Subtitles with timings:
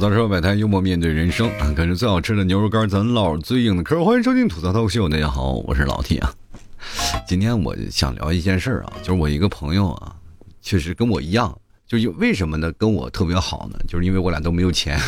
[0.00, 1.70] 槽社会百态，幽默面对人生啊！
[1.76, 4.02] 感觉最好吃的牛肉干，咱唠最硬的嗑。
[4.02, 6.32] 欢迎收听吐槽脱口秀，大家好，我是老 T 啊。
[7.28, 10.16] 今天我想聊一件事儿啊，就是我一个朋友啊，
[10.62, 11.54] 确实跟我一样，
[11.86, 12.72] 就是为什么呢？
[12.78, 13.78] 跟我特别好呢？
[13.86, 14.98] 就是因为我俩都没有钱，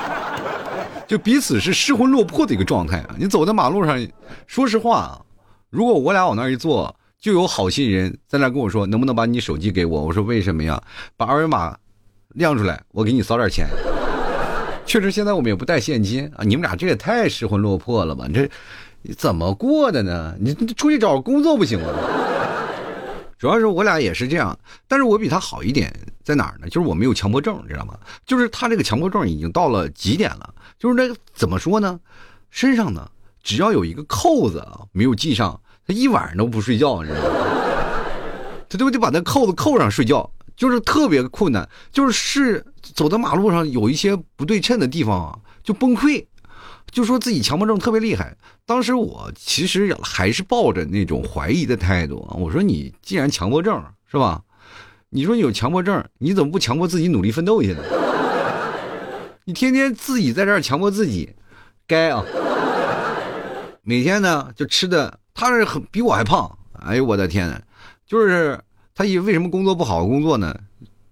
[1.08, 3.16] 就彼此是失魂落魄的一个状态啊。
[3.18, 4.06] 你走在马路上，
[4.46, 5.22] 说实话啊，
[5.70, 10.02] 如果我俩往那一坐，就有好心人在那跟我说，能不能把你手机给我？
[10.02, 10.82] 我说为什么呀？
[11.16, 11.74] 把二维码。
[12.34, 13.66] 亮出来，我给你扫点钱。
[14.86, 16.44] 确实，现在我们也不带现金啊。
[16.44, 18.26] 你们俩这也太失魂落魄了吧？
[18.32, 18.48] 这
[19.16, 20.34] 怎么过的呢？
[20.38, 21.88] 你出去找工作不行吗？
[23.38, 24.56] 主要是我俩也是这样，
[24.86, 25.92] 但是我比他好一点
[26.22, 26.68] 在哪儿呢？
[26.68, 27.98] 就是我没有强迫症，知道吗？
[28.26, 30.54] 就是他这个强迫症已经到了极点了。
[30.78, 31.98] 就是那个怎么说呢？
[32.50, 33.08] 身上呢，
[33.42, 37.30] 只要有一个扣子啊没有系上，他一晚上都不睡觉，你知道吗？
[38.68, 40.30] 他都得把那扣子扣上睡觉。
[40.56, 46.24] 就是特别困难，就是是走在马路上有一些不对称的地方啊，就崩溃，
[46.90, 48.36] 就说自己强迫症特别厉害。
[48.64, 54.40] 当时我其实还是抱着那种怀疑的态度啊，我说你既然强迫症是吧？
[55.10, 57.82] 你说你有强迫症，你怎么不强迫自己努力奋斗去呢？
[59.44, 61.34] 你天天自己在这儿强迫自己，
[61.86, 62.24] 该啊！
[63.82, 66.50] 每天呢就吃的，他是很比我还胖，
[66.86, 67.60] 哎呦我的天呐，
[68.06, 68.58] 就是。
[68.94, 70.56] 他以为什么工作不好工作呢？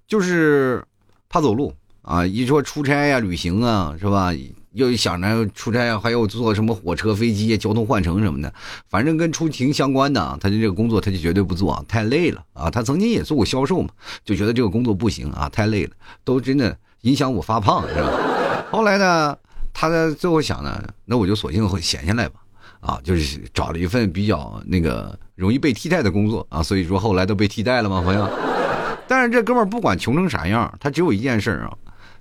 [0.07, 0.85] 就是
[1.29, 2.25] 怕走路啊！
[2.25, 4.33] 一说出差呀、旅行啊，是吧？
[4.73, 8.55] 又想着出差啊，还有坐什么火车、飞机、交通换乘什么的，
[8.89, 12.71] 反正跟出行相关的，他就这个工作他就绝对不做，太累了啊！
[12.71, 13.91] 他曾经也做过销售嘛，
[14.25, 15.91] 就觉得这个工作不行啊，太累了，
[16.23, 18.65] 都真的影响我发胖，是吧？
[18.71, 19.37] 后来呢，
[19.75, 22.42] 他最后想呢，那我就索性会闲下来吧。
[22.83, 28.29] 啊，就是找了一份比较那个容易被替代的工作啊，所以说后来都被替代了嘛，朋友。
[29.07, 31.73] 但是这哥们儿不管穷成啥样，他只有一件事啊，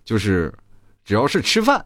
[0.05, 0.53] 就是
[1.03, 1.83] 只要是吃饭，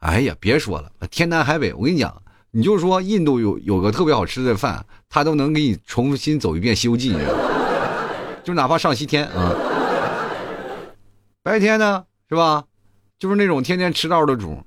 [0.00, 7.14] 哎呀，别说了，天南海北，我跟你讲，你就说印度有有个特别好吃的饭，他都能给你重新走一遍《西游记》，
[8.42, 9.54] 就哪怕上西天啊。
[11.42, 12.64] 白天呢，是吧？
[13.18, 14.60] 就是那种天天迟到的主。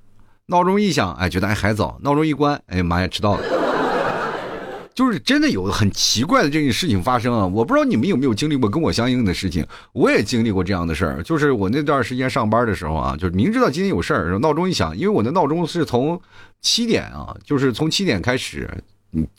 [0.50, 3.42] 闹钟一响，哎，觉得哎还早；闹钟一关，哎呀妈呀，迟到了。
[4.94, 7.46] 就是真的有很奇怪的这件事情发生啊！
[7.46, 11.22] 我不知道你们有没有经历过跟我相应的事情，我也经历过这样的事儿。
[11.22, 16.18] 就是我那段时间上班的时候啊，就是明知道今天有事儿，闹钟一响，因为我的闹钟是从
[16.62, 18.68] 七点啊，就是从七点开始。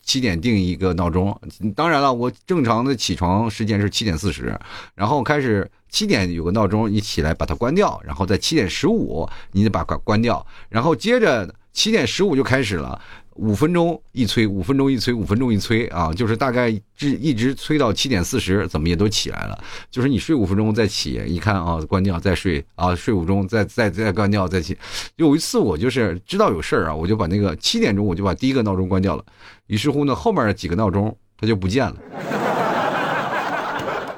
[0.01, 1.39] 七点定一个闹钟，
[1.75, 4.59] 当然了，我正常的起床时间是七点四十，
[4.95, 12.99] 然后开始七点有个闹钟，你起来把它关掉，然后在七点十五你得把关关掉，然后接着七点十五就开始了。
[13.35, 19.57] 五分钟一催，五分钟一催，五分钟一催啊，就是大概一一直催到七点四十，怎么也都起来了。
[19.89, 24.77] 就是你睡五分钟再起，一看啊，关掉再睡啊，睡五分钟再再再关掉再起。
[25.15, 29.23] 有一次我就是知道有事儿啊，我就把那个七点钟我就把第一个闹钟关掉了，
[29.67, 31.95] 于是乎呢，后面几个闹钟它就不见了。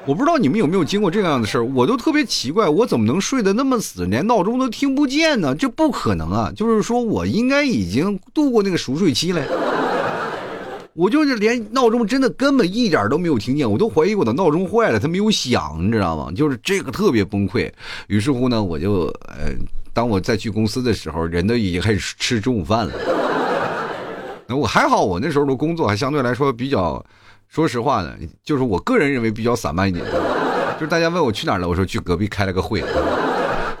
[0.04, 5.54] 我不知道你们有没有经过这样的事儿，我都特别奇怪，我怎么能睡得那么死，连闹钟都听不见呢？
[5.54, 6.52] 这不可能啊！
[6.56, 9.40] 就是说我应该已经度过那个熟睡期了，
[10.94, 16.32] 我就是连闹钟真的根本一点都没有听见，我都怀疑我的闹钟坏了，它没有响，你知道吗？
[16.34, 17.70] 就是这个特别崩溃。
[18.08, 19.52] 于是乎呢，我就呃，
[19.92, 22.92] 当我再去公司的时候，人都已经开始吃中午饭了。
[24.48, 27.00] 那我还好，我那时候的工作还相对来说比较。
[27.52, 30.02] 说实话呢，就是我个人认为比较散漫一点，
[30.76, 32.82] 就是大家问我去哪了，我说去隔壁开了个会，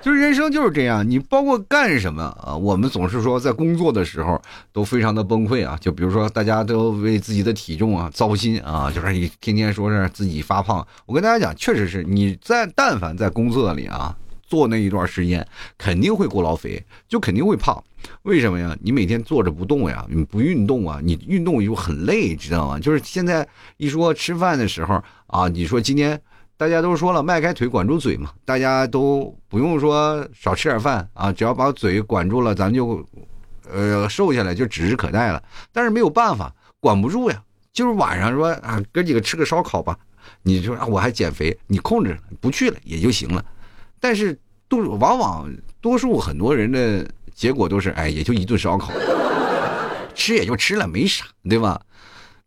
[0.02, 4.38] 就是人生就是这样，你包括干什么啊，我们总是说在工作的时候
[4.74, 14.14] 都非常的崩溃啊，就比如说大家都为自己的体重啊糟心啊，就是你天天说是自己发胖，我跟大家讲，确实是你在但凡在工作里啊。
[14.52, 15.42] 做那一段时间
[15.78, 17.82] 肯定会过劳肥，就肯定会胖。
[18.24, 18.76] 为什么呀？
[18.82, 22.78] 你每天坐着不动呀，你不运动啊，你运动又很累，知道吗？
[22.78, 23.48] 就是现在
[23.78, 26.20] 一说吃饭的时候啊，你说今天
[26.58, 33.02] 大家都说了，迈开腿管住嘴嘛，大家都不用说少吃点饭啊，只要把嘴管住了，咱就
[33.72, 35.42] 呃瘦下来就指日可待了。
[35.72, 37.42] 但是没有办法，管不住呀。
[37.72, 39.98] 就是晚上说啊，哥几个吃个烧烤吧，
[40.42, 43.42] 你说我还减肥，你控制不去了也就行了。
[44.04, 44.36] 但是，
[44.72, 45.52] 都往往
[45.82, 48.90] 多数很多人的结果都是，哎，也就一顿烧烤，
[50.14, 51.78] 吃也就吃了，没啥，对吧？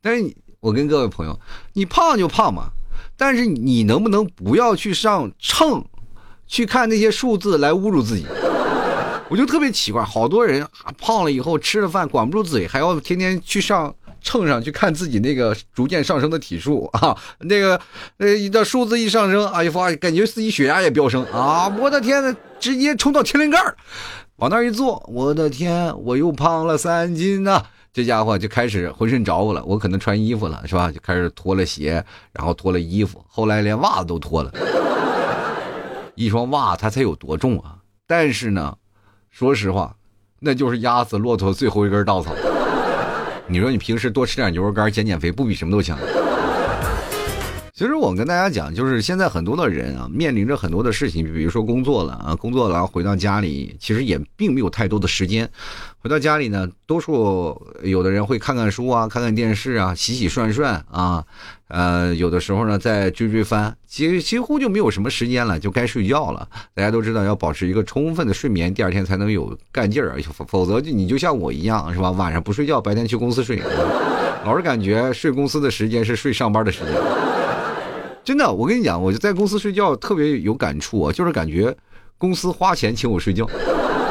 [0.01, 1.39] 但是，我跟各位朋友，
[1.73, 2.69] 你胖就胖嘛，
[3.15, 5.85] 但是你能不能不要去上秤，
[6.47, 8.25] 去看那些数字来侮辱自己？
[9.29, 10.67] 我就特别奇怪，好多人
[10.97, 13.93] 胖了以后吃了饭管不住嘴，还要天天去上
[14.25, 17.79] 秤上去看自己那个逐渐上升的体数啊，那个
[18.17, 21.69] 呃，一的数字一上升，哎呀，发感觉自己血压也飙升啊！
[21.79, 23.59] 我的天呐，直接冲到天灵盖
[24.37, 27.63] 往那一坐，我的天，我又胖了三斤呐！
[27.93, 30.91] 这家伙就开始浑身着火了，我可能穿衣服了是吧？
[30.91, 34.51] 就开始脱了鞋，然后脱了衣服，后来连袜子都脱了。
[36.15, 37.77] 一双袜它才有多重啊？
[38.07, 38.75] 但是呢，
[39.29, 39.95] 说实话，
[40.39, 42.31] 那就是压死骆驼最后一根稻草。
[43.47, 45.97] 你说你平时多吃点牛肉干减减肥，不比什么都强？
[47.73, 55.47] 其实我跟大家讲，就是现在很多的人啊，面临着很多的事情，比如说工作了啊，工作了回到家里，其实也并没有太多的时间。
[55.99, 61.23] 回到家里呢，多数有的人会看看书啊，看看电视啊，洗洗涮涮啊，
[61.67, 66.47] 呃，有的时候呢再追追番，几几乎就没有什么时间了，就该睡觉了。
[66.75, 70.15] 大家都知道要保持一个充分的睡眠，第二天才能有干劲儿，
[70.47, 72.11] 否则就你就像我一样是吧？
[72.11, 73.59] 晚上不睡觉，白天去公司睡，
[74.45, 76.93] 老是感觉睡公司的时间是睡上班的时间。
[78.23, 81.75] 真的，我跟你讲，我就在公司睡觉特别有感触啊，就是感觉
[82.17, 83.49] 公司花钱请我睡觉，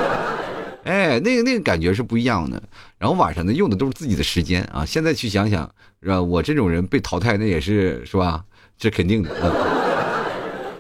[0.82, 2.60] 哎，那个那个感觉是不一样的。
[3.04, 4.82] 然后晚上呢，用的都是自己的时间啊。
[4.82, 5.70] 现在去想想，
[6.02, 6.22] 是吧？
[6.22, 8.42] 我这种人被淘汰，那也是是吧？
[8.78, 9.30] 这肯定的。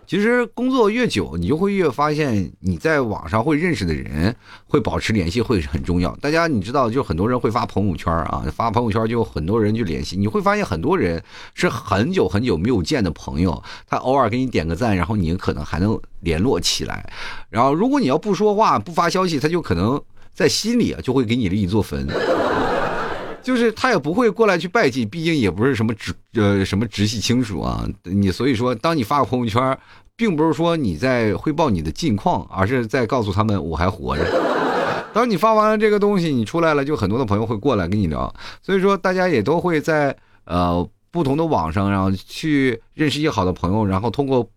[0.06, 4.34] 其实工作越久，你就会越发现，你在网上会认识的人，
[4.66, 6.16] 会保持联系会很重要。
[6.16, 10.16] 大家你知道，就很多人会发朋友圈啊，发朋友圈就很多人去联系。
[10.16, 11.22] 你会发现很多人
[11.52, 17.06] 是很久很久没有见的朋友，他偶尔给你点个赞，然后你可能还能联络起来。
[17.50, 20.00] 然后如果你要不说话不发消息，他就可能
[20.34, 22.06] 在心里啊就会给你立一座坟，
[23.42, 27.88] 就是他也不会过来去拜祭，毕竟也不是什么直呃什么直系亲属啊。
[28.02, 29.78] 你所以说，当你发个朋友圈。
[30.16, 34.24] 并不是说你在汇报你的近况，而是在告诉他们我还活着。
[35.12, 38.32] 当你发完了这个东西，你出来了，就很多的朋友会过来跟你聊。
[38.62, 44.48] 所以说，大家也都会在呃不同的网上，然后去认识一些好的朋友，然后通过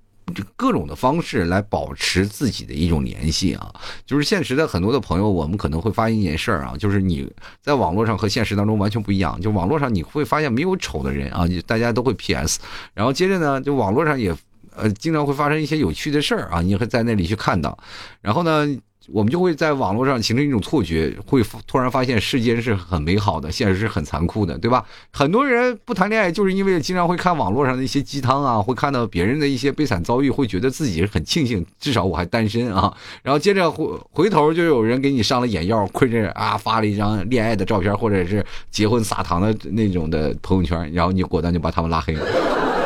[0.55, 3.73] 各种的方式来保持自己的一种联系啊。
[4.05, 7.31] 就是现实的很多的朋友，我们可能会发现一件事儿啊，就是你
[7.61, 9.39] 在网络上和现实当中完全不一样。
[9.41, 12.59] 就网络上你会发现没有丑的人啊，大家都会 PS，
[12.93, 14.35] 然后接着呢，就网络上也。
[14.79, 17.75] 呃，经常会发生一些有趣的事儿啊，你会在那里去看到，
[18.21, 18.63] 然后呢，
[19.11, 24.83] 我们就会在网络上形成一种错觉，会突然发现世间是很美好的，现实是很残酷的，对吧？
[25.11, 32.93] 很多人不谈恋爱，就是因为经常会看网络上的一些鸡汤啊，会看到别人的一些悲惨遭遇，会觉得自己很庆幸，至少我还单身啊。
[33.23, 42.76] 然后接着回回头就有人给你上了眼药，亏着啊发了一张恋爱的照片，或者是结婚撒糖的那种的朋友圈，然后你果断就把他们拉黑了。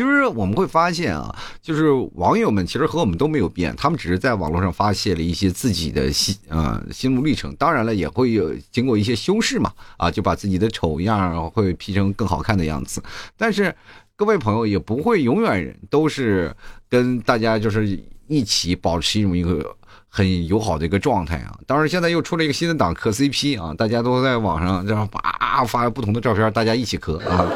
[0.00, 13.02] 其实我们会发现啊，就是网友们其实和我们都没有变，他们只是在网络上发泄了一些自己的心啊心路历程，当然了，也会有经过一些修饰嘛，啊，就把自己的丑样会 P 成更好看的样子。
[13.36, 13.76] 但是
[14.16, 16.56] 各位朋友也不会永远都是
[16.88, 19.76] 跟大家就是一起保持一种一个
[20.08, 21.54] 很友好的一个状态啊。
[21.66, 27.46] 当然现在又出了一个新的档磕 CP 啊，大家都在网上这样叭发不同的照片，大家一起磕啊。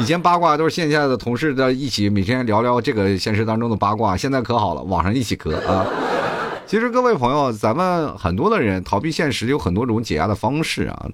[0.00, 5.86] 以前八卦都是线下的同事在一起每天聊聊这个现实当中的八卦，现在可好了，网上一起磕啊。
[6.66, 11.06] 其实各位朋友，咱们很多的人逃避现实有很多种解压的方式啊。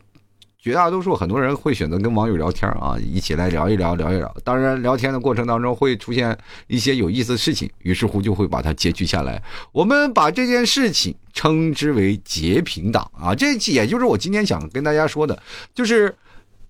[0.61, 4.33] 绝大多数很多人会选择跟网友聊天啊，一起来聊一聊，聊一聊。
[4.45, 6.37] 当然，聊天的过程当中会出现
[6.69, 9.43] 一些有意思的事情，于是乎就会把它截取下来。
[9.73, 15.43] 我们把这件事情称之为截屏党啊，这也就是我今天想跟大家说的，
[15.75, 16.15] 就是。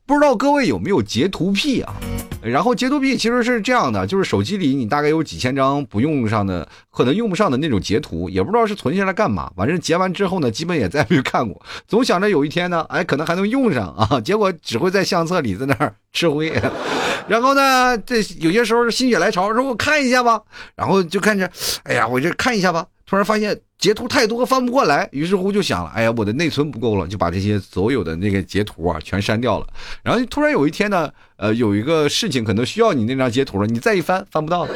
[0.06, 1.92] 不知道各位有没有截图癖啊？
[2.40, 9.50] 然后截图癖其实是这样的，就是手机里你大概有几千张不用上的，可能用不上的那种截图，也不知道是存下来干嘛。
[9.56, 11.60] 反正截完之后呢，基本也再没看过。
[11.88, 14.20] 总想着有一天呢，哎，可能还能用上啊。
[14.20, 16.52] 结果只会在相册里在那儿吃灰。
[17.26, 20.40] 然后呢，这有些时候心血来潮，说我看一下吧。
[20.76, 21.50] 然后就看着，
[21.82, 22.86] 哎呀，我就看一下吧。
[23.06, 29.66] 突然发现截图太多翻不过来，于是乎就想了，哎呀，我的内存不够了，就把这些所有的那个截图啊全删掉了。
[30.02, 34.74] 然后突然有一天呢，呃，有一个事情可能需要你那张截图了，你再一翻翻不到了。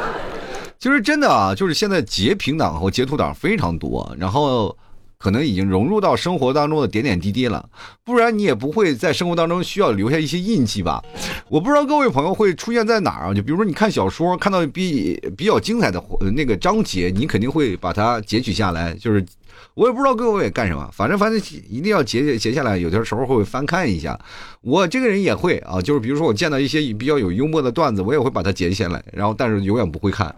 [0.78, 4.76] 其实真的啊，就是现在截屏党和截图党非常多，然后。
[5.18, 7.68] 可能已经融入到生活当中的点点滴滴了，
[8.04, 11.02] 不然你也不会在生活当中需要留下一些印记吧？
[11.48, 13.34] 我不知道各位朋友会出现在哪儿啊？
[13.34, 16.02] 就比如说你看小说，看到比比较精彩的
[16.34, 18.92] 那个章节，你肯定会把它截取下来。
[18.94, 19.24] 就是
[19.74, 24.18] 我也不知道各位干什么，反正反正一定要截截下来，有的时候会翻看一下。
[24.60, 30.34] 我这个人也会啊，就是比如说我见到一些比较有幽默的段子，我也会把它截下来，然后但是永远不会看。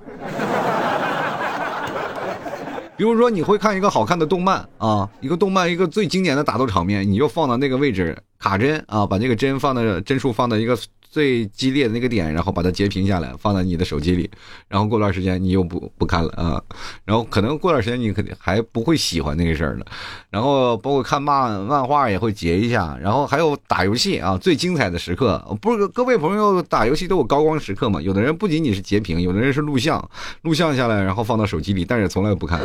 [2.99, 10.77] 比如说，你会看一个好看的动漫啊，一个动漫，一个最经典的打斗场面，你就放到那个位置，卡帧啊，把这个帧放到帧数放到一个。
[11.11, 14.31] 最激烈的那个点，然后把它截屏下来，放在你的手机里，
[14.69, 16.63] 然后过段时间你又不不看了啊，
[17.05, 19.87] 然后可能过段时间你肯定还不会喜欢那个事儿了，
[20.31, 28.01] 然后包括看漫漫画也会截一下，然后还有打游戏啊，最精彩的时刻，不是各位朋友打游戏都有高光时刻嘛？
[28.01, 30.11] 有的人不仅仅是截屏，有的人是录像，
[30.43, 32.61] 录像下来然后放到手机里，但是从来不看。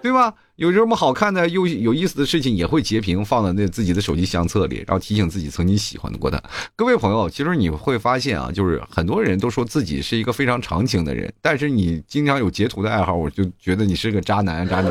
[0.00, 0.32] 对吧？
[0.56, 6.42] 有什么好看的、又有意思的事情，也会截屏放到那自己的手机相册里，然后提醒自己曾经喜欢过的。
[6.74, 14.90] 各位朋友，其实你会发现啊，就是很多人都说自己是一个非常长情的人，但是你经常有截图的爱好，我就觉得你是个渣男渣女，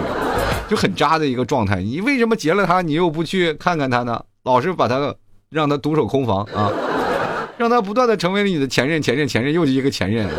[0.69, 1.81] 就很渣的一个状态。
[1.81, 4.23] 你为什么截了他，你又不去看看他呢？
[4.43, 5.13] 老是把他
[5.49, 6.71] 让他独守空房啊，
[7.57, 10.29] 让他不断的成为了你的前任、前任、前任，又是一个前任。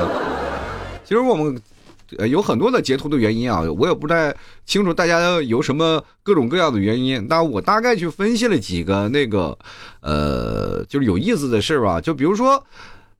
[1.04, 1.60] 其实我们。
[2.17, 4.35] 呃，有很多的截图的原因啊，我也不太
[4.65, 7.27] 清楚大家有什么各种各样的原因。
[7.29, 9.59] 那我大概去分析了几个那个，
[10.00, 12.00] 呃，就是有意思的事吧。
[12.00, 12.65] 就比如说，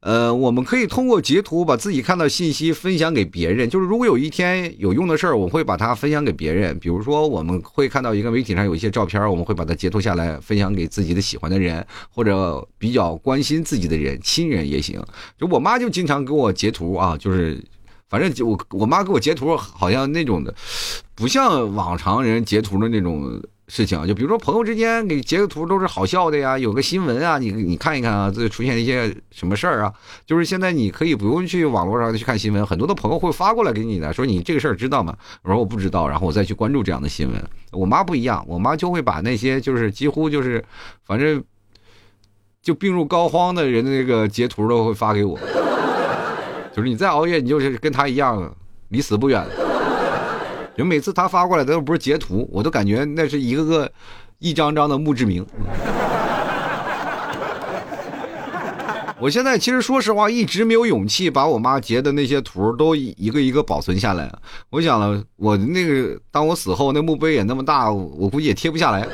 [0.01, 3.69] 呃，我们可以通过截图把自己看到信息分享给别人。
[3.69, 6.79] 就是如果有一天有用的事儿，我会把它分享给别人。
[6.79, 14.99] 比如说，我们会看到一个媒体上有一些照片，我们会把它截图下来分享给自己的喜欢的人，或者比较关心自己的人，亲人也行。
[15.37, 17.63] 就我妈就经常给我截图啊，就是。
[18.09, 20.55] 反正就我我妈给我截图，好像那种的，
[21.15, 24.07] 不像往常人截图的那种事情。
[24.07, 29.93] 就比如说朋友之间给截个图都是好笑的呀，有个新闻啊，你你看一看啊，这出现一些什么事儿啊？
[30.25, 35.15] 就是现在你可以不用去网络上去看新闻，很多的朋友会发过来给你的，说你这个事儿知道吗？
[35.43, 37.45] 我说我不知道，然后我再去关注这样的新闻。
[37.73, 40.65] 我妈不一样，我妈就会把那些就是几乎就是，
[41.05, 41.45] 反正
[42.63, 45.39] 就病入膏肓的人的那个截图都会发给我。
[46.75, 48.55] 就是你再熬夜，你就是跟他一样，
[48.89, 49.45] 离死不远。
[50.77, 53.91] 就每次他发过来的都不是截图，我都感觉那是一个个
[54.39, 55.45] 一张张的墓志铭。
[59.21, 64.33] 我现在其实说实话，一直没有勇气把我妈截的那些图都一个一个保存下来。
[64.71, 69.05] 我想了，我那个当我死后，那墓碑也那么大，我估计也贴不下来。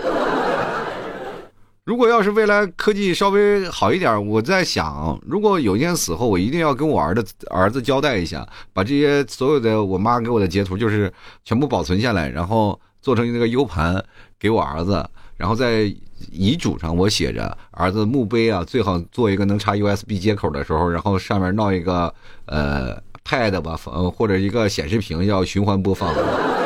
[1.84, 11.12] 如果要是未来科技稍微好一点，我在想，如果有一天死后，我一定要跟我儿子儿子交代一下，把这些所有的我妈给我的截图，就是
[11.44, 14.02] 全部保存下来，然后做成那个 U 盘
[14.40, 15.94] 给我儿子，然后在
[16.32, 22.14] 遗嘱上我写着儿子墓碑啊，最好做一个能插 USB 接口的时候，然后上面闹一个
[22.46, 22.96] 呃
[23.28, 26.14] Pad 吧，呃或者一个显示屏要循环播放。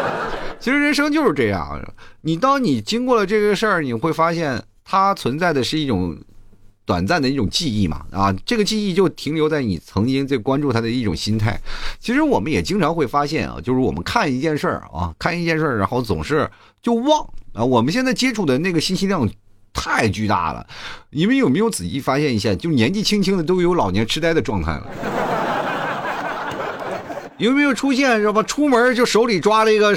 [0.60, 1.76] 其实人生就是这样，
[2.20, 4.62] 你当你经过了这个事儿，你会发现。
[4.90, 6.16] 它存在的是一种
[6.86, 11.60] 短暂的一种记忆嘛，啊，这个记忆就停留在你曾经最关注它的一种心态。
[12.00, 17.20] 其实我们也经常会发现啊，就是我们看一件事儿啊，看一件事儿，然后总是就忘
[17.52, 17.62] 啊。
[17.62, 19.28] 我们现在接触的那个信息量
[19.74, 20.66] 太巨大了，
[21.10, 22.54] 你们有没有仔细发现一下？
[22.54, 24.86] 就年纪轻轻的都有老年痴呆的状态了。
[27.36, 28.18] 有没有出现？
[28.18, 28.42] 知道吧？
[28.44, 29.94] 出门就手里抓了一个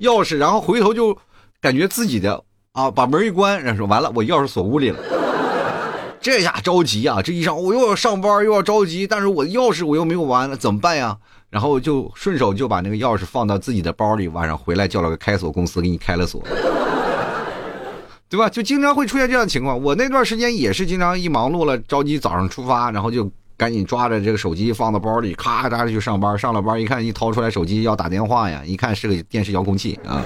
[0.00, 1.16] 钥匙，然后回头就
[1.60, 2.42] 感觉自己的。
[2.72, 4.98] 啊，把门一关，然后说完了，我钥匙锁屋里了。
[6.22, 7.20] 这下着急啊！
[7.20, 11.14] 这一上我又要上班，又要着急，但是我的钥匙我又没有完了，怎么办呀？
[11.50, 16.40] 然后就顺手就把那个钥匙放到自己的包里，晚上回来叫了个开锁公司给你开了锁，
[18.30, 18.48] 对吧？
[18.48, 19.78] 就经常会出现这样的情况。
[19.82, 26.38] 我那段时间也是经常一忙碌了，着急早上出发，然后就赶紧抓着这个手机放到包里，咔嚓就上班。
[26.38, 30.22] 上了班一看，一掏出来手机要打电话呀，一看是个电视遥控器啊。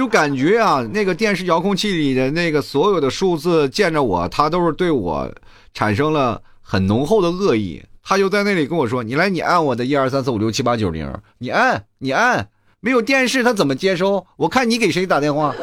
[0.00, 5.30] 就感觉啊，那个电视遥控器里的那个所有的数字见着我，他都是对我
[5.74, 7.82] 产生了很浓厚的恶意。
[8.02, 12.48] 他就在那里跟我说：“你来，你按我的一二三四五六七八九零，你按，你按。
[12.80, 14.26] 没有电视他怎么接收？
[14.36, 15.54] 我看你给谁打电话，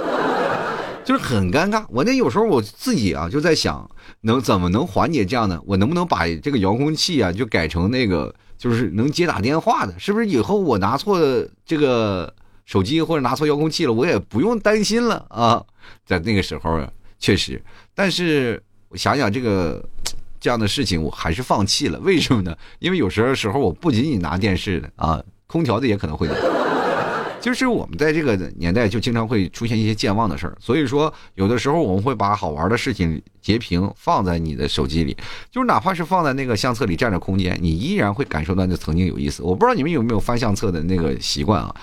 [1.03, 1.83] 就是很尴尬。
[1.89, 3.89] 我那有时候我自己啊就在想，
[4.21, 5.59] 能怎么能缓解这样的？
[5.65, 9.95] 我能不能把这个遥控器啊就改成那个就是能接打电话的？
[9.97, 11.19] 是不是以后我拿错
[11.65, 12.31] 这个？”
[12.67, 15.65] 手机或者拿错遥控器了，我也不用担心了啊！
[16.05, 16.79] 在那个时候，
[17.17, 17.59] 确实，
[17.95, 19.83] 但是我想想这个
[20.39, 21.97] 这样的事情，我还是放弃了。
[22.01, 22.55] 为什么呢？
[22.79, 26.35] 因为有时候时候我不仅仅拿电视的啊，空调的也可能会拿。
[27.39, 35.15] 就是我们在这个年代就经常会出现一些健忘的事儿，所以说有的时候我们会把好玩的事情截屏放在你的手机里，
[35.49, 39.41] 就是哪怕是放在那个相册里占着空间，你依然会感受到那曾经有意思。
[39.41, 41.73] 我不知道你们有没有翻相册的那个习惯啊？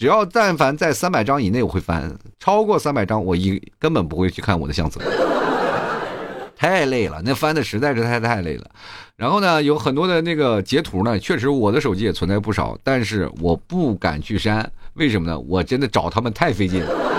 [0.00, 4.98] 只要但凡在三百张以内，我会翻；超过三百张，我一根本不会去看我的相册，
[6.56, 7.20] 太累了。
[7.22, 8.64] 那翻的实在是太太累了。
[9.14, 14.72] 然后呢，有很多的那个截图呢，确实我的手机也存在不少，但是我不敢去删。
[14.94, 15.38] 为什么呢？
[15.38, 17.09] 我真的找他们太费劲了。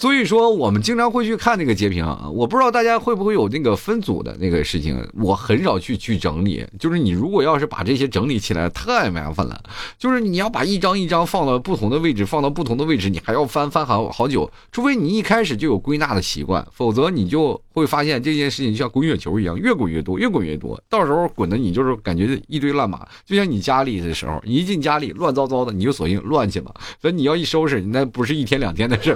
[0.00, 2.26] 所以说，我们经常会去看那个截屏啊。
[2.32, 6.66] 我不知道大家会不会有那个分组的那个事情，我很少去去整理。
[6.78, 9.62] 就是你如果要是把这些整理起来，太麻烦了。
[9.98, 14.50] 就是你要把一张一张放到不同的位置，放到不同的位置，你还要翻翻好好久。
[14.72, 20.82] 除非你一开始就有归纳的习惯，否则你就会发现这件事情就像滚雪球一样，越滚越多，越滚越多。
[20.88, 26.72] 到时候滚的你就是感觉一堆乱码，就像你家里的时候，一进家里乱糟糟的，你就索性乱去吧。
[27.02, 29.14] 所以你要一收拾，那不是一天两天的事。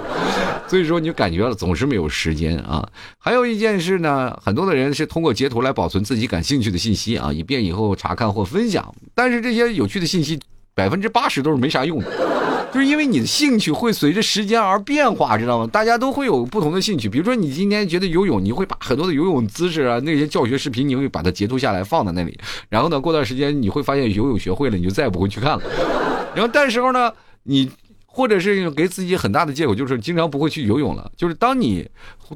[0.75, 2.85] 所以说，你就感觉了总是没有时间啊。
[3.17, 8.93] 还有一件事呢，很多的人是通过截图来保存自己感兴趣的信息啊，以便以后查看或分享。
[9.13, 10.37] 但是这些有趣的信息，
[10.73, 15.69] 百分之八十都是没啥用的，就是因为你的兴趣会随着时间而变化，知道吗？
[15.71, 17.07] 大家都会有不同的兴趣。
[17.07, 22.37] 比如说，你今天觉得游泳，你会把很多的游泳姿势啊，那些教学视频，你会把它截图下来放在那里。
[22.67, 25.63] 然后呢，过段时间你会发现游泳学会了，你就再也不会去看了。
[26.35, 27.09] 然后，但时候呢，
[27.43, 27.71] 你。
[28.15, 31.11] 或者是给自己很大的借口，就是经常不会去游泳了。
[31.17, 31.85] 就是当你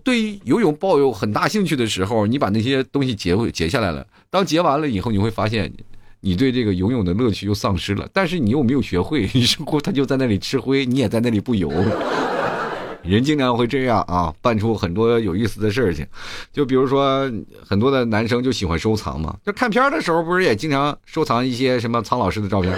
[0.03, 4.05] 对于游泳抱有很大兴趣的时候，你把那些东西截截下来了。
[4.29, 5.71] 当截完了以后，你会发现，
[6.19, 8.05] 你对这个游泳的乐趣又丧失了。
[8.11, 11.71] 但是你又没有学会，于是乎他就在那里吃灰，你也在那里不游。
[13.01, 16.05] 人经常会这样啊，办出很多有意思的事情。
[16.51, 17.31] 就比如说，
[17.65, 22.77] 很多的男生就喜欢收藏嘛，就看片的时候，不是也经常收藏一些什么苍老师的照片，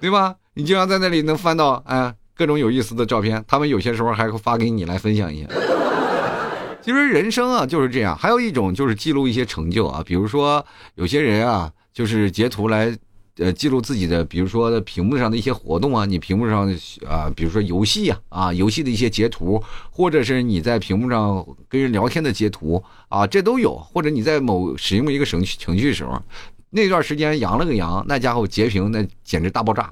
[0.00, 0.34] 对吧？
[0.60, 5.48] 你经常在那里能翻到哎各种有意思的照片，他们有些时候还会发给你来分享一下。
[6.84, 10.62] 其实人生啊就是这样，还有一种就是记录一些成就啊，比如说
[10.96, 12.94] 有些人啊就是截图来
[13.38, 16.70] 呃记录自己的，比如说屏幕上的一些活动啊，你屏幕上
[17.08, 26.22] 啊，比如说游戏啊啊游戏的一些截图，或者是你在屏幕上跟人聊天的截图啊，这都有，或者你在某使用一个程序程序的时候，
[26.68, 29.90] 那段时间扬了个扬，那家伙截屏那简直大爆炸。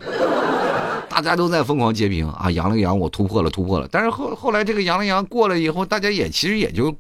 [1.21, 3.89] 大家都在疯狂截屏啊，扬了个扬，我突破了，突破了。
[3.91, 6.95] 但是后后来这个扬了扬过了以后，大家也其实也就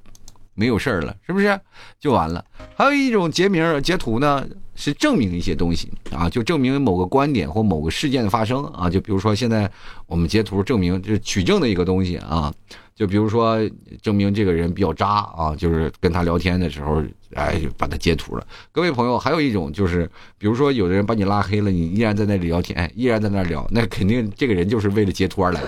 [0.54, 1.58] 没有事儿了，是不是？
[2.00, 2.44] 就完了。
[2.74, 4.44] 还有一种截名截图呢，
[4.74, 8.90] 是证明一些东西啊，就证明某个观点或某个事件的发生啊。
[8.90, 9.70] 就比如说现在
[10.06, 12.52] 我们截图证明就是取证的一个东西啊。
[12.98, 13.56] 就比如说
[14.02, 17.00] 证明这个人比较渣啊，就是跟他聊天的时候，
[17.34, 18.44] 哎，把他截图了。
[18.72, 25.62] 各位朋友，还有一种就是，比如说有的人把你拉黑了，你依然在那里聊天，依然在那聊，那肯定这个人就是为了截图而来。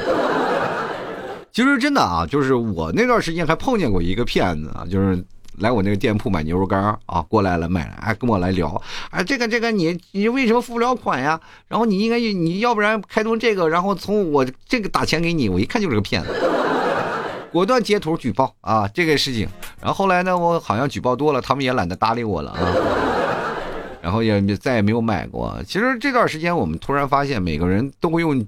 [1.52, 5.24] 其实真的啊，就是我那段时间还碰见过一个骗子啊，就是
[5.58, 11.40] 来我那个店铺买牛肉干啊，过来了买，哎，跟我来聊，哎，这个这个你你为什么付不了款呀？
[11.68, 16.34] 然后你应该你要不然开通这个，然后从我这个打钱给你，我一看就是个骗子。
[17.52, 19.48] 果断截图举报啊，这个事情。
[19.80, 22.74] 然后后来呢，我好像举报多了，他们也懒得搭理我了啊。
[24.00, 25.60] 然后也再也没有买过。
[25.66, 28.46] 其实这段时间，我们突然发现，每个人都会用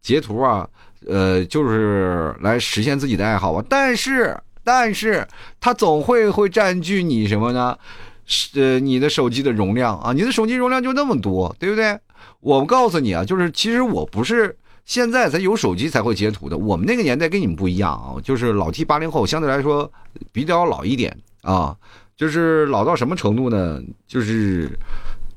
[0.00, 0.68] 截图啊，
[1.06, 3.64] 呃，就是来实现自己的爱好啊。
[3.68, 5.26] 但是，但是，
[5.60, 7.76] 它总会会占据你什么呢？
[8.24, 11.98] 是呃，你的手机的容量啊，你的手机容量就那么多，对不对？
[12.40, 14.56] 我告诉你啊，就是其实我不是。
[14.84, 19.90] 现在才有手机才会截图的，我们那个年代跟你们不一样啊，就是老 T 八零后相对来说
[20.32, 21.76] 比较老一点啊，
[22.16, 23.80] 就是老到什么程度呢？
[24.08, 24.68] 就是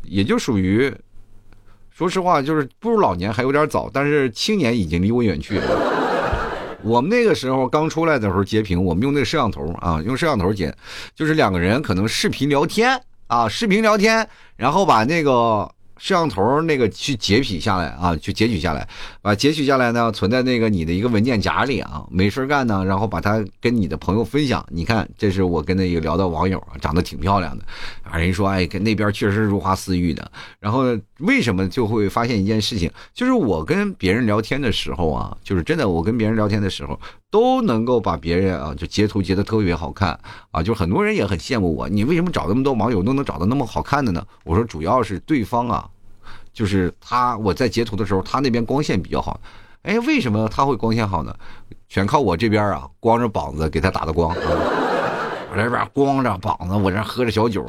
[0.04, 0.92] 也就属于，
[1.92, 5.92] 说实话就是步入老年还有点早，但是青年已经离我远去了。
[6.84, 10.76] 我们那个时候刚出来的时候截屏，我们用那个摄像头啊，用摄像头截，
[11.14, 14.28] 就是两个人可能视频聊天啊，视频聊天，
[14.58, 15.72] 然后把那个。
[15.98, 18.88] 摄像头那个去截取下来啊，去截取下来，
[19.22, 22.06] 把截取下来呢，存在那个你的一个文件夹里啊。
[22.12, 24.66] 没事干呢，然后把它跟你的朋友分享。
[24.70, 27.64] 你看，这是我跟那个聊的网友啊，长得挺漂亮的
[28.04, 28.18] 啊。
[28.18, 30.30] 人说，哎，跟那边确实如花似玉的。
[30.60, 30.84] 然后
[31.20, 37.00] 为什么就会发现一件事情，就是我跟别人聊天的时候啊，就是真的，我跟别人聊天的时候
[37.32, 40.20] 都能够把别人啊就截图截的特别好看
[40.52, 41.88] 啊，就很多人也很羡慕我。
[41.88, 44.26] 你为什么找那么多网友都能找到那么好看的呢？
[44.44, 45.85] 我说，主要是对方啊。
[46.56, 49.38] 就是他，我在截图的时候，他那边光线比较好。
[49.82, 51.36] 哎，为什么他会光线好呢？
[51.90, 54.34] 全靠我这边啊，光着膀子给他打的光。
[54.34, 57.68] 我这边光着膀子，我这喝着小酒。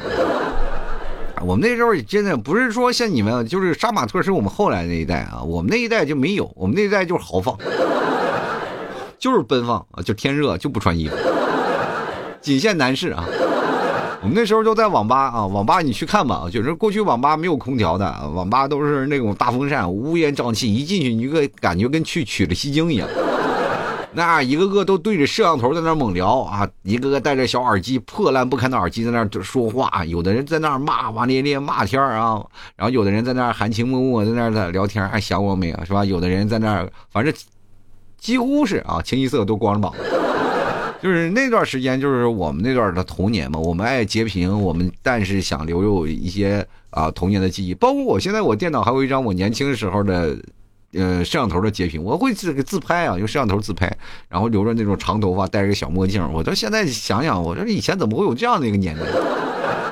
[1.43, 7.59] 我们那时候真的不是说像你们，就是杀马特是我们后来那一代啊，我们那一代就没有，我们那一代就是豪放，
[9.19, 11.17] 就是奔放啊，就天热就不穿衣服，
[12.41, 13.25] 仅限男士啊。
[14.27, 23.09] 我们那时候都在网吧啊，网吧你去看吧，就是过去网吧没有空调的，网吧都是那种大风扇，乌烟瘴气，一进去你个感觉跟去取了西经一样。
[24.15, 36.05] 那一个个都对着摄像头在那猛聊啊，一个个戴着小耳机，破烂不堪的耳机在那说话，有的人在那骂骂咧咧骂天啊，然后有的人在那含情脉脉在那在聊天，还想我没有是吧？
[36.05, 37.33] 有的人在那反正。
[38.19, 40.26] 几乎是啊，清一色都光着膀子。
[41.07, 47.73] 就是那段时间，就是我们那段的童年嘛，我们爱截屏，我们但是想留有一些啊童年的记忆。
[47.73, 50.37] 包括我现在，我电脑还有一张我年轻时候的。
[50.93, 53.95] 呃，摄像头的截屏，我会自个自拍啊，用摄像头自拍，
[54.31, 56.27] 然后留着那种长头发，戴着个小墨镜。
[56.33, 59.03] 我到现在想想，我说以前怎么会有这样的一个年代，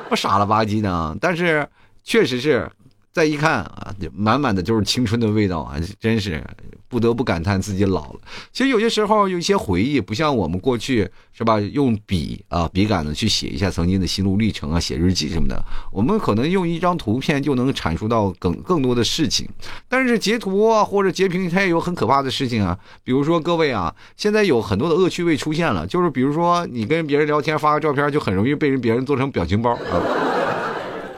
[0.09, 1.15] 我傻了吧唧的。
[1.21, 1.67] 但是
[2.03, 2.67] 确实是。
[3.15, 5.79] 再一看啊，满满的就是青春的味道啊！
[6.01, 6.43] 真是
[6.89, 8.19] 不得不感叹自己老了。
[8.51, 11.57] 其实有些时候有一些回忆，不像我们过去是吧？
[11.61, 15.57] 用笔啊笔杆子去写一下曾经的心路历程啊，写日记什么的。
[15.93, 19.47] 我们可能用一张图片就能阐述到更更多的事情。
[19.87, 22.77] 但是截图啊或者截屏，它也有很可怕的事情啊。
[23.05, 30.34] 比如说各位啊，现在有很多的恶趣味出现了，就是比如说你跟别人聊天发个照片，就很容易被人别人做成表情包啊。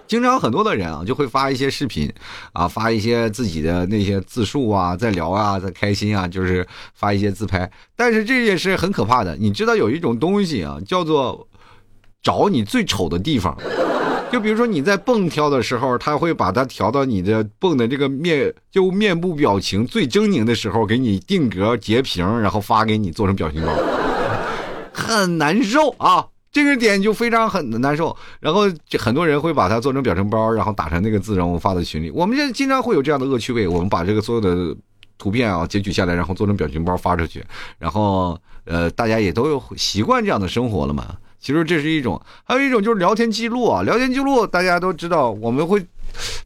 [0.07, 2.11] 经常很多的人啊，就会发一些视频，
[2.53, 7.69] 啊，发一些自己的那些自述啊，在聊啊，在开心啊，就是发一些自拍。
[7.95, 9.35] 但是这也是很可怕的。
[9.35, 11.47] 你知道有一种东西啊，叫做
[12.23, 13.57] 找你最丑的地方。
[14.29, 23.73] 就比如说你在蹦跳的时候，他会把它调到你的蹦的这个面，就面部表情最狰狞的时候，给你定格截屏，然后发给你做成表情包，
[24.93, 26.27] 很难受啊。
[26.57, 32.09] 这个点就非常很难受，然后就很多人会把它做成表情包，然后打成那个字，然后发到群里。
[32.09, 34.75] 我们现在经常会有这样的恶趣味，我们把这个所有的
[35.19, 37.45] 图片啊截取下来，然后做成表情包发出去，
[37.77, 41.15] 然后呃大家也都有习惯这样的生活了嘛。
[41.39, 45.85] 其实这是一种，还有一种就是聊天记录啊，聊天记录大家都知道，我们会。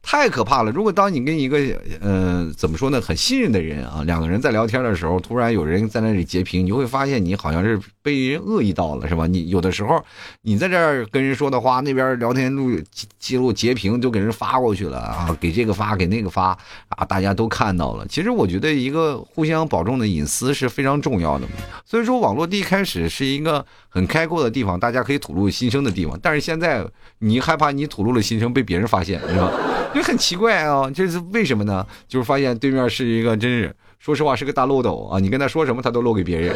[0.02, 0.71] 太可怕了！
[0.71, 1.58] 如果当你跟一个
[2.02, 9.28] 呃怎么说呢，很信任的人啊，两个人在聊天的时候，突然有人在那里截屏，你会发现你好像是被人恶意到了，是吧？
[9.28, 10.04] 你有的时候
[10.42, 12.72] 你在这儿跟人说的话，那边聊天录
[13.20, 16.58] 记录截屏就给人发过去了啊，给这个发，给那个发
[16.90, 18.06] 啊，大家都看到了。
[18.08, 21.48] 其实我觉得一个互相保重的隐私是非常重要的。
[21.86, 26.20] 所以说，网络第一开始是一个很开阔的地方，大家可以吐露心声的地方。
[26.22, 26.86] 但是现在
[27.20, 29.52] 你害怕你吐露了心声被别人发现，是吧？
[29.94, 31.86] 就很奇怪啊，这是为什么呢？
[32.08, 35.20] 就是发现对面是一个，真是说实话是个大漏斗啊！
[35.20, 36.56] 你跟他说什么，他都漏给别人。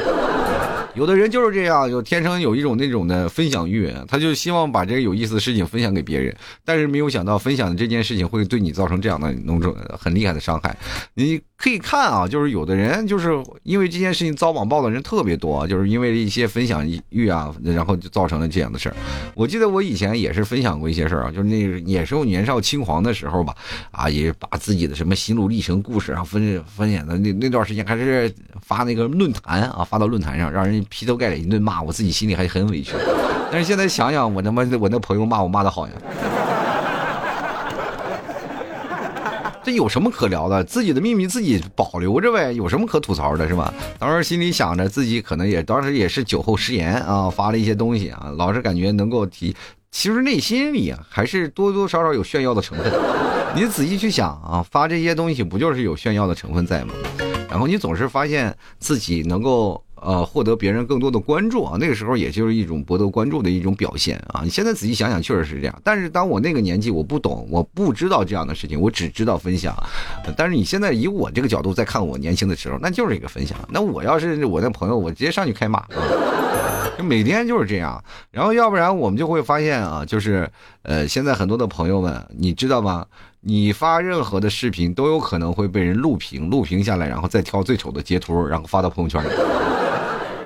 [0.96, 10.76] 有的人就是这样，有天生有一种那种的分享欲，他就希望把这个有意思的事情分享给别人，但是没有想到分享的这件事情会对你造成这样的那种很厉害的伤害。
[11.14, 18.96] 你可以看啊，就是有的人就是因为这件事情遭网暴的人特别多，就是因为一些分享欲啊，然后就造成了这样的事儿。
[19.34, 21.58] 我记得我以前也是分享过一些事儿啊，就是那
[21.90, 23.56] 也是我年少轻狂的时候吧，
[23.90, 30.86] 啊，也把自己的什么心路历程故事啊分分享的那那段时间还是发那个论坛啊，发到论坛上让人。
[30.88, 32.94] 劈头盖脸一顿骂，我自己心里还很委屈。
[33.52, 35.94] 但是现在想想，我他妈我那朋友骂我骂的好呀，
[39.66, 40.64] 这有什么可聊的？
[40.64, 43.74] 自己的秘密自己保留着呗，有什么可吐槽的，是吧？
[43.98, 49.56] 当时心里想着自己可能也当时也是酒后失言啊，发了一些东西啊，老是感觉能够提，
[49.90, 52.94] 其实内心里啊还是多多少少有炫耀的成分。
[53.56, 56.94] 你仔细去想啊，发这些东西不就是有炫耀的成分在吗？
[57.50, 59.85] 然后你总是发现自己能够。
[60.06, 64.42] 呃，获得别人更多的关注啊，那个时候也就是一种博得关注的一种表现啊。
[64.44, 65.82] 你现在仔细想想，确实是这样。
[65.84, 69.76] 但是当我那个年纪，我不懂，我不知道这样的事情，我只知道分享。
[70.38, 73.58] 但是你现在以我这个角度再看我年轻的时候，那就是一个分享。
[73.72, 75.84] 那我要是我那朋友，我直接上去开骂，
[76.98, 78.04] 就每天就是这样。
[78.30, 80.48] 然后要不然我们就会发现啊，就是
[80.84, 83.04] 呃，现在很多的朋友们，你知道吗？
[83.42, 89.28] 你发任何的视频都有可能会被人录屏，录屏下来，然后再挑最丑的截图，然后发到朋友圈里。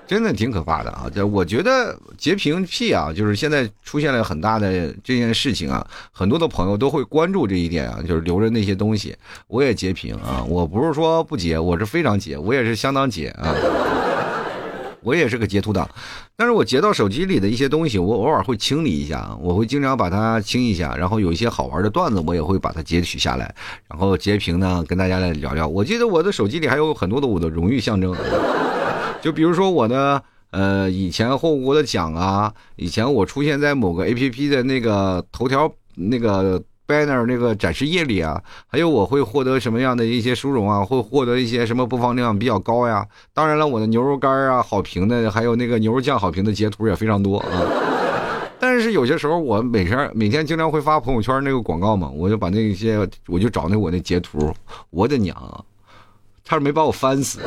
[0.09, 1.05] 真的挺可怕的啊！
[1.13, 9.15] 这我觉得截屏癖啊，就是现在出现了很大的这件事情啊，很多的朋友都会关注这一点啊，就是留着那些东西。
[9.45, 13.53] 我也截屏啊，我不是说不截，我是非常截，我也是相当截啊。
[15.03, 15.87] 我也是个截图党，
[16.35, 23.53] 但是我截到手机里的一些东西，我偶尔会清理一下，我会经常把它清一下，然后有一些好玩的段子，我也会把它截取下来，
[23.87, 25.67] 然后截屏呢，跟大家来聊聊。
[25.67, 28.15] 我记得我的手机里还有很多的我的荣誉象征。
[29.21, 43.05] 就比如说我的呃以前获过的奖啊，以前我出现在某个 A P P 的那个头条那个 banner 那个展示页里啊，还有我会获得什么样的一些殊荣啊，会获得一些什么播放量比较高呀。
[43.34, 47.62] 当然了，我的牛肉干啊好评的，还有那个牛肉酱好评的截图也非常多啊。
[48.60, 54.53] 但是有些时候我每天每天经常会发朋友圈那个广告嘛，我就把那些我就找那我那截图，
[54.89, 55.36] 我的娘，
[56.43, 57.39] 差点没把我翻死。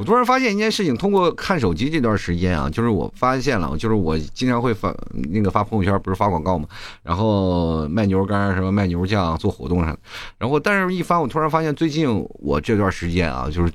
[0.00, 4.96] 我突然发现一件事情，通过看手机这段时间啊，就是我发现了，就是我经常会发
[5.30, 6.66] 那个发朋友圈，不是发广告嘛，
[7.02, 9.98] 然后卖牛肉干什么卖牛肉酱做活动啥的，
[10.38, 12.08] 然后但是一翻，我突然发现最近
[12.38, 13.70] 我这段时间啊，就是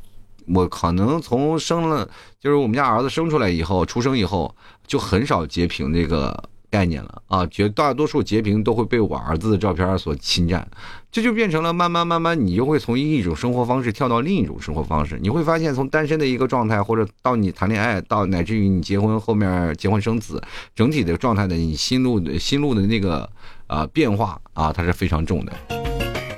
[0.47, 2.09] 我可能从生了，
[2.39, 4.51] 就是我们家儿子生出来以后，出生以后
[4.88, 6.43] 就很少截屏这个
[6.75, 10.67] 概念了啊，绝大多数截屏都会被我儿子的照片所侵占，
[11.09, 20.43] 这就变成了慢慢慢慢，你就会从一种生活方式跳到另一种生活方式，你会发现从单身的一个状态，或者到你谈恋爱，到乃至于你结婚后面结婚生子，
[20.75, 23.29] 整体的状态的你心路的心路的那个
[23.67, 25.85] 啊变化啊，它是非常重的。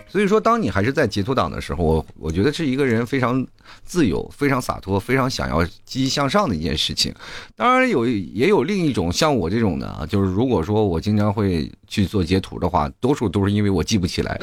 [0.09, 3.45] 所以说，当你还是在截图党的时候，我我觉得是一个人非常
[3.83, 7.13] 自由、非常洒脱、非常想要积极向上的一件事情。
[7.55, 14.39] 当然有也有另一种像我这种的啊，就是如果说我经常会去做截图的话，多数都是因为我记不起来，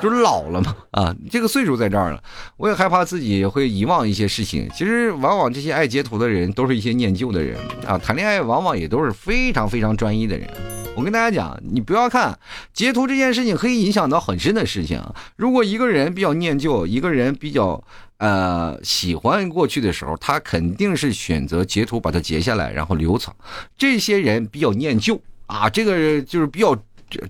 [0.00, 2.22] 就是老了嘛啊，这个岁数在这儿了，
[2.56, 4.68] 我也害怕自己会遗忘一些事情。
[4.74, 10.48] 其实往往这些爱截图的人都是一些念旧的人啊，谈恋爱往往也都是非常非常专一的人。
[10.96, 12.38] 我跟大家讲，你不要看
[12.72, 15.02] 截图这件事情可以影响到很深的事情。
[15.36, 17.82] 如果一个人比较念旧，一个人比较
[18.18, 23.34] 呃喜欢过去的时候，他肯定是选择截图把它截下来，然后留藏。
[23.78, 26.76] 这些人比较念旧啊，这个就是比较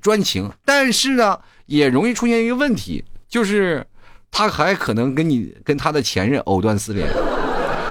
[0.01, 1.39] 专情，但是呢，
[1.71, 3.87] 也容易出现一个问题，就是
[4.29, 7.09] 他还可能跟你跟他的前任藕断丝连。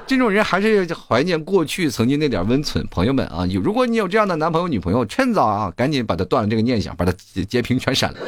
[0.06, 7.14] 这种人还是怀念过去曾经那点温存，朋友们啊，有如果你有这样的男朋友女朋友，趁早啊，赶紧把他断了这个念想，把他
[7.48, 8.20] 截屏全删了，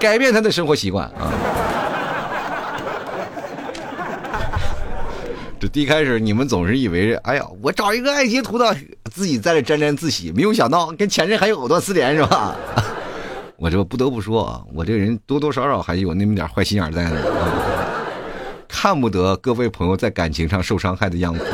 [0.00, 1.32] 改变他的生活习惯啊。
[5.60, 8.76] 这第一开始你们总是以为，哎呀，我找一个爱截图的，
[9.12, 12.56] 自己在这沾沾自喜，没有想到跟前任还有藕断丝连，是吧？
[13.60, 17.20] 我这不得不说啊，我这个人多多少少还有那么点坏心眼在呢。
[18.66, 21.46] 看不得各位朋友在感情上受伤害的样子。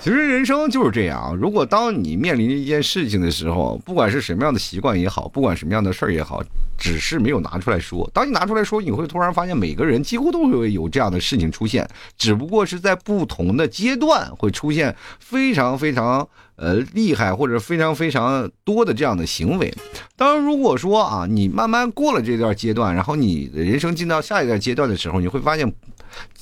[0.00, 6.40] 其实人生就是这样，如果当你面临一件事情的时候，不管是什么样的习惯也好，不管什么样的事儿也好，
[6.78, 8.08] 只是没有拿出来说。
[8.14, 11.84] 当你拿出来说，你会突然发现，每个人几乎都会有这样的事情出现，
[12.16, 16.28] 只不过是在不同的阶段会出现非常非常
[16.58, 19.72] 呃厉害或者非常非常多的这样的行为。
[20.14, 25.72] 当然，如果说啊，你慢慢过了这段阶段，然后你的人生进到下一段阶段的时候，你会发现。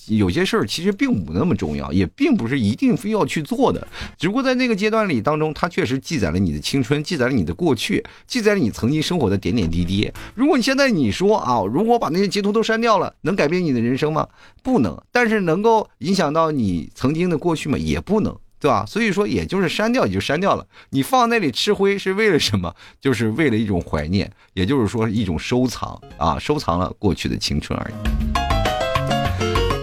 [0.09, 3.89] 有些事儿其实并不那么重要，也并不是一定非要去做的。
[4.17, 10.09] 只不过在那个阶段里当中，它确实记载了你的青春，记载了你的过去，记载了你曾经生活的点点滴滴。
[10.37, 14.29] 如果你现在你说啊，如果把那些截图都删掉了，能改变你的人生吗？
[14.63, 14.97] 不能。
[15.11, 17.77] 但是能够影响到你曾经的过去吗？
[17.77, 18.85] 也不能，对吧？
[18.87, 20.67] 所以说，也就是删掉也就删掉了。
[20.91, 22.75] 你放那里吃灰是为了什么？
[23.01, 27.95] 就是为了一种怀念，也就是说一种收藏啊，收藏了过去的青春而已。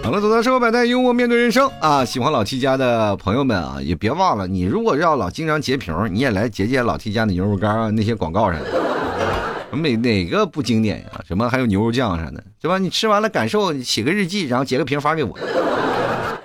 [0.02, 2.04] 好了，走到生活百态，幽默面对人生啊！
[2.04, 8.66] 喜欢老 T 家的朋友们啊，也别忘了，你如果要老经常截屏，你也来截截老 T 家的牛肉干啊，那些广告啥的，
[9.72, 11.22] 哪哪个不经典呀？
[11.26, 12.76] 什么还有牛肉酱啥的，对吧？
[12.76, 15.38] 你吃完了感受，写个日记，然后截个屏发给我。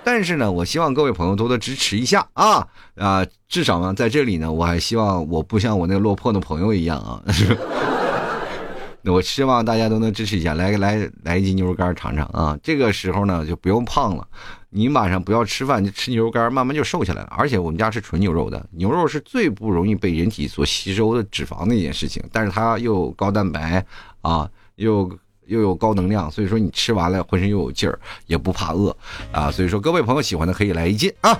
[0.02, 3.24] 但是呢，我希望各位朋友多多支持一下啊啊！
[3.48, 7.22] 至少呢，在这里呢，我还希望我不像我那个落魄的朋友一样啊。
[9.02, 12.58] 那我希望大家都能支持一下，来来来一斤牛肉干尝尝啊！
[12.62, 14.26] 这个时候呢就不用胖了，
[14.68, 17.28] 你晚上不要吃饭，就吃牛肉干，慢慢就瘦下来了。
[17.30, 23.84] 而且我们家是纯牛肉的，牛肉是最不容易被人体所吸收的脂肪的一件事情，但是它又高蛋白
[24.20, 25.10] 啊，又
[25.50, 28.96] 又有高能量，所以说你吃完了浑身又有劲儿，也不怕饿
[29.32, 29.50] 啊！
[29.50, 31.36] 所以说各位朋友喜欢的可以来一斤啊！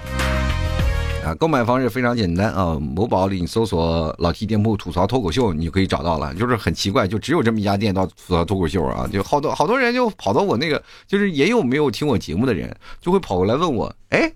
[1.25, 2.77] 啊，购买方式非常简单啊！
[2.81, 6.35] 某宝里你搜索“老 T 店铺吐槽脱口秀”，你就可以找到了。
[6.35, 9.09] 就是很奇怪，就只有这么一家店到吐槽脱口秀啊！
[9.13, 14.33] 就好多好多人就跑到我那个，就是也有没有听我节目的人，就会跑过来问我：“哎，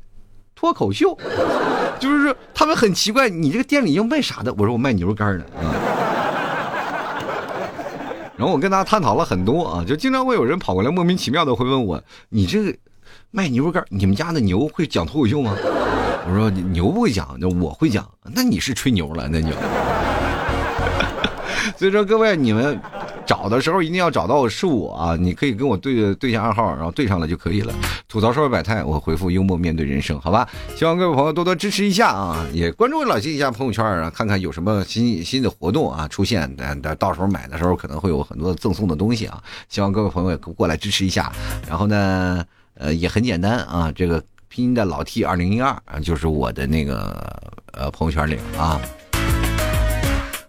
[0.55, 1.19] 脱口秀，
[1.99, 6.14] 就是他们很奇怪，你这个店里要卖啥的？”我说：“我卖牛肉干的。”啊。
[8.37, 12.75] 然后我跟大家探讨了很多啊，就经常会有人跑过来莫名其妙的会问我：“你这个
[13.31, 15.57] 卖牛肉干，你们家的牛会讲脱口秀吗？”
[16.27, 19.49] 我说牛不会讲，那我会讲，那你是吹牛了，那就。
[21.77, 22.81] 所以说各位，你们
[23.27, 25.17] 找的时候一定要找到是我啊！
[25.17, 27.75] 你可以跟我对对一下暗号，然后对上了就可以了。
[28.09, 30.49] 吐槽社会百态，我回复幽默面对人生，好吧？
[30.77, 32.47] 希望各位朋友多多支持一下啊！
[32.53, 39.43] 也关注老金一下朋友圈啊，看看有什么新新的活动啊出现，但到时候买的时候可能会有很多赠送的东西啊！
[39.69, 41.33] 希望各位朋友也过来支持一下。
[41.69, 44.23] 然后呢，呃，也很简单啊，这个。
[44.47, 48.81] 拼音的老 T 二零一二啊，就是我的那个呃朋友圈里啊。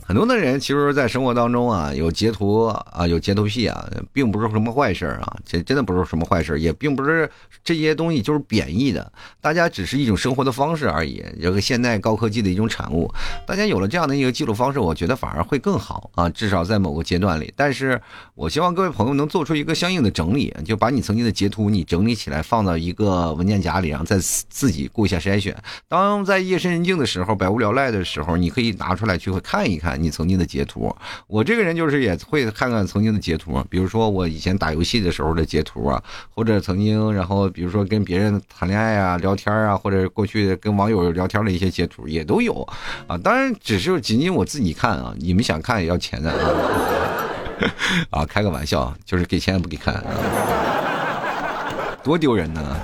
[0.08, 7.28] 很多的人其实，在生活当中啊，有截图啊，有截图癖啊，并不是什么坏事啊，这真的不是什么坏事，也并不是
[7.64, 13.12] 这些东西就是贬义的，大家只是一种生活的方式而已，这个现代高科技的一种产物。
[13.48, 17.52] 大家有了这样的一个记录方式，我觉得反而会更好啊，至少在某个阶段里。
[17.56, 18.00] 但是
[18.36, 25.58] 我希望各位朋友能做出一个相应的整理，就把你曾经的截图你整理起来，放到一个文件夹里，然后再自己过一下筛选。
[25.88, 29.95] 当在夜深人静的时候，百无聊赖的时候，你可以拿出来去看一看。
[29.96, 30.96] 你曾经的截图，
[31.28, 36.02] 我这个人就是也会看看曾经的截图，比如说我以前打游戏的时候的截图啊，
[36.34, 42.68] 或者曾经，然后比如说跟别人谈恋爱啊、聊天啊，或者过去跟网友聊天的一些截图也都有
[43.08, 43.18] 啊。
[43.18, 46.52] 当然，只是仅仅我自己看啊，你们想看也要钱的啊。
[48.12, 50.04] 啊，开个玩笑，就是给钱也不给看，
[52.04, 52.78] 多丢人呢。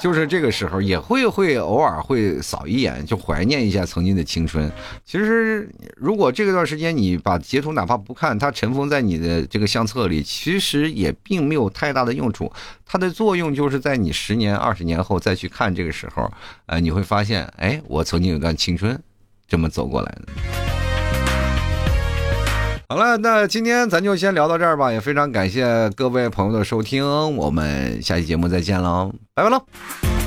[0.00, 4.70] 就是这个时候也会会偶尔会扫一眼，就怀念一下曾经的青春。
[5.04, 12.50] 其实，如果这段时间你把截图哪怕不看，它尘封在你的这个相册里，其实也并没有太大的用处。
[12.86, 16.30] 它的作用就是在你十年、二十年后再去看这个时候，
[16.66, 18.98] 呃，你会发现，哎，我曾经有段青春
[19.46, 20.87] 这么走过来的。
[22.90, 27.04] 好了，那今天咱就先聊到这儿吧，也非常感谢各位朋友的收听，
[27.36, 30.17] 我们下期节目再见喽，拜拜喽。